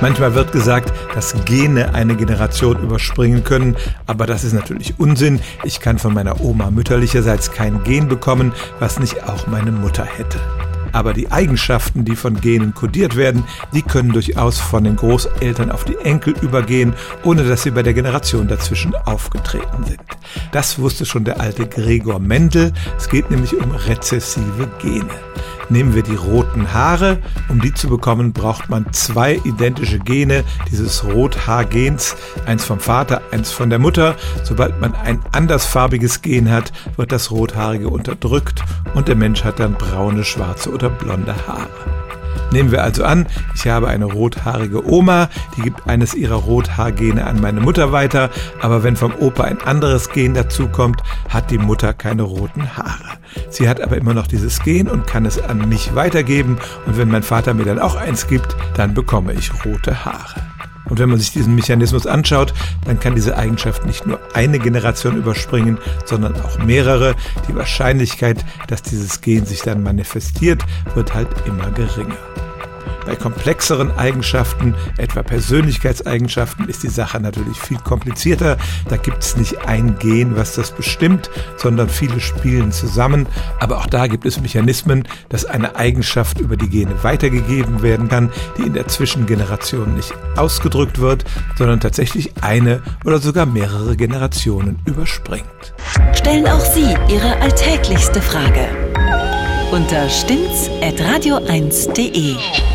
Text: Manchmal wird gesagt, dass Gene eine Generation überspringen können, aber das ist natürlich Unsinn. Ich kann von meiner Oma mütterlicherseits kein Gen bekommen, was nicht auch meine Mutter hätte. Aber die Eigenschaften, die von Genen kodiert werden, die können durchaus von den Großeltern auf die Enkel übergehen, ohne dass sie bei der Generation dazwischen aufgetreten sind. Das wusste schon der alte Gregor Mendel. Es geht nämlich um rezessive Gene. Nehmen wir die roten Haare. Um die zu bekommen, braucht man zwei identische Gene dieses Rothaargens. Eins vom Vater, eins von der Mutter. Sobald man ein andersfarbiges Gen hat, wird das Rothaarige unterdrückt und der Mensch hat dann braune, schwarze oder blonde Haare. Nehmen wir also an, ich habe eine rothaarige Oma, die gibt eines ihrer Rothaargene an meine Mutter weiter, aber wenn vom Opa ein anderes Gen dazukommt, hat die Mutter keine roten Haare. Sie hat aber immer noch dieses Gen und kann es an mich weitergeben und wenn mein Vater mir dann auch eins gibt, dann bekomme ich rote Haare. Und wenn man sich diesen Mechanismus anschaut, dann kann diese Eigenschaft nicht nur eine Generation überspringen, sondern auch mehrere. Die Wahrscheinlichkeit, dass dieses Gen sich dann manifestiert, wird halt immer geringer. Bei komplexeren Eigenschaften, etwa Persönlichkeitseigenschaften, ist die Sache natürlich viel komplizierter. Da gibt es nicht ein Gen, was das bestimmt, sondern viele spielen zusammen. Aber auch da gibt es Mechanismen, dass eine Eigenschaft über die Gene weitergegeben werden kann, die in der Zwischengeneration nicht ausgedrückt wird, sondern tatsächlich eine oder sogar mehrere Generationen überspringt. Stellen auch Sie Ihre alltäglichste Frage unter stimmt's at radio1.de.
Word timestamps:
Manchmal 0.00 0.34
wird 0.34 0.52
gesagt, 0.52 0.92
dass 1.14 1.34
Gene 1.44 1.92
eine 1.92 2.14
Generation 2.14 2.80
überspringen 2.80 3.42
können, 3.42 3.76
aber 4.06 4.26
das 4.26 4.44
ist 4.44 4.52
natürlich 4.52 4.94
Unsinn. 4.98 5.40
Ich 5.64 5.80
kann 5.80 5.98
von 5.98 6.14
meiner 6.14 6.40
Oma 6.40 6.70
mütterlicherseits 6.70 7.50
kein 7.50 7.82
Gen 7.82 8.06
bekommen, 8.06 8.52
was 8.78 9.00
nicht 9.00 9.24
auch 9.24 9.48
meine 9.48 9.72
Mutter 9.72 10.04
hätte. 10.04 10.38
Aber 10.92 11.12
die 11.12 11.30
Eigenschaften, 11.32 12.04
die 12.04 12.16
von 12.16 12.40
Genen 12.40 12.74
kodiert 12.74 13.16
werden, 13.16 13.44
die 13.74 13.82
können 13.82 14.12
durchaus 14.12 14.58
von 14.58 14.84
den 14.84 14.96
Großeltern 14.96 15.70
auf 15.70 15.84
die 15.84 15.96
Enkel 15.96 16.34
übergehen, 16.40 16.94
ohne 17.24 17.44
dass 17.44 17.64
sie 17.64 17.72
bei 17.72 17.82
der 17.82 17.94
Generation 17.94 18.48
dazwischen 18.48 18.94
aufgetreten 18.94 19.84
sind. 19.84 20.00
Das 20.52 20.78
wusste 20.78 21.06
schon 21.06 21.24
der 21.24 21.40
alte 21.40 21.66
Gregor 21.66 22.20
Mendel. 22.20 22.72
Es 22.96 23.08
geht 23.08 23.30
nämlich 23.30 23.54
um 23.56 23.70
rezessive 23.72 24.68
Gene. 24.80 25.10
Nehmen 25.70 25.94
wir 25.94 26.02
die 26.02 26.14
roten 26.14 26.72
Haare. 26.72 27.18
Um 27.48 27.60
die 27.60 27.74
zu 27.74 27.88
bekommen, 27.88 28.32
braucht 28.32 28.70
man 28.70 28.92
zwei 28.92 29.40
identische 29.44 29.98
Gene 29.98 30.44
dieses 30.70 31.04
Rothaargens. 31.04 32.16
Eins 32.46 32.64
vom 32.64 32.80
Vater, 32.80 33.22
eins 33.30 33.50
von 33.50 33.70
der 33.70 33.78
Mutter. 33.78 34.16
Sobald 34.44 34.80
man 34.80 34.94
ein 34.94 35.20
andersfarbiges 35.32 36.22
Gen 36.22 36.50
hat, 36.50 36.72
wird 36.96 37.12
das 37.12 37.30
Rothaarige 37.30 37.88
unterdrückt 37.88 38.62
und 38.94 39.08
der 39.08 39.16
Mensch 39.16 39.44
hat 39.44 39.60
dann 39.60 39.74
braune, 39.74 40.24
schwarze 40.24 40.70
oder 40.70 40.88
blonde 40.88 41.34
Haare. 41.46 41.97
Nehmen 42.50 42.72
wir 42.72 42.82
also 42.82 43.04
an, 43.04 43.26
ich 43.54 43.66
habe 43.68 43.88
eine 43.88 44.06
rothaarige 44.06 44.88
Oma, 44.88 45.28
die 45.56 45.62
gibt 45.62 45.86
eines 45.86 46.14
ihrer 46.14 46.36
Rothaargene 46.36 47.26
an 47.26 47.40
meine 47.40 47.60
Mutter 47.60 47.92
weiter, 47.92 48.30
aber 48.60 48.82
wenn 48.82 48.96
vom 48.96 49.12
Opa 49.14 49.44
ein 49.44 49.60
anderes 49.60 50.10
Gen 50.10 50.34
dazukommt, 50.34 51.02
hat 51.28 51.50
die 51.50 51.58
Mutter 51.58 51.92
keine 51.92 52.22
roten 52.22 52.76
Haare. 52.76 53.18
Sie 53.50 53.68
hat 53.68 53.80
aber 53.80 53.96
immer 53.96 54.14
noch 54.14 54.26
dieses 54.26 54.62
Gen 54.62 54.88
und 54.88 55.06
kann 55.06 55.26
es 55.26 55.42
an 55.42 55.68
mich 55.68 55.94
weitergeben 55.94 56.58
und 56.86 56.96
wenn 56.96 57.08
mein 57.08 57.22
Vater 57.22 57.52
mir 57.52 57.64
dann 57.64 57.78
auch 57.78 57.96
eins 57.96 58.26
gibt, 58.26 58.56
dann 58.74 58.94
bekomme 58.94 59.34
ich 59.34 59.52
rote 59.64 60.04
Haare. 60.04 60.40
Und 60.88 60.98
wenn 60.98 61.10
man 61.10 61.18
sich 61.18 61.32
diesen 61.32 61.54
Mechanismus 61.54 62.06
anschaut, 62.06 62.54
dann 62.86 62.98
kann 62.98 63.14
diese 63.14 63.36
Eigenschaft 63.36 63.84
nicht 63.84 64.06
nur 64.06 64.18
eine 64.32 64.58
Generation 64.58 65.16
überspringen, 65.16 65.78
sondern 66.04 66.34
auch 66.40 66.58
mehrere. 66.58 67.14
Die 67.46 67.54
Wahrscheinlichkeit, 67.54 68.44
dass 68.68 68.82
dieses 68.82 69.20
Gen 69.20 69.44
sich 69.44 69.60
dann 69.60 69.82
manifestiert, 69.82 70.64
wird 70.94 71.14
halt 71.14 71.28
immer 71.46 71.70
geringer. 71.70 72.16
Bei 73.08 73.16
komplexeren 73.16 73.96
Eigenschaften, 73.96 74.74
etwa 74.98 75.22
Persönlichkeitseigenschaften, 75.22 76.68
ist 76.68 76.82
die 76.82 76.90
Sache 76.90 77.18
natürlich 77.18 77.58
viel 77.58 77.78
komplizierter. 77.78 78.58
Da 78.90 78.98
gibt 78.98 79.22
es 79.22 79.34
nicht 79.34 79.66
ein 79.66 79.98
Gen, 79.98 80.36
was 80.36 80.56
das 80.56 80.72
bestimmt, 80.72 81.30
sondern 81.56 81.88
viele 81.88 82.20
spielen 82.20 82.70
zusammen. 82.70 83.26
Aber 83.60 83.78
auch 83.78 83.86
da 83.86 84.08
gibt 84.08 84.26
es 84.26 84.42
Mechanismen, 84.42 85.08
dass 85.30 85.46
eine 85.46 85.74
Eigenschaft 85.76 86.38
über 86.38 86.58
die 86.58 86.68
Gene 86.68 87.02
weitergegeben 87.02 87.80
werden 87.80 88.10
kann, 88.10 88.30
die 88.58 88.66
in 88.66 88.74
der 88.74 88.88
Zwischengeneration 88.88 89.94
nicht 89.94 90.12
ausgedrückt 90.36 90.98
wird, 90.98 91.24
sondern 91.56 91.80
tatsächlich 91.80 92.34
eine 92.42 92.82
oder 93.06 93.20
sogar 93.20 93.46
mehrere 93.46 93.96
Generationen 93.96 94.80
überspringt. 94.84 95.46
Stellen 96.12 96.46
auch 96.46 96.60
Sie 96.60 96.94
Ihre 97.08 97.40
alltäglichste 97.40 98.20
Frage 98.20 98.68
unter 99.70 100.08
stimmt's 100.08 100.70
at 100.80 100.94
radio1.de. 100.94 102.67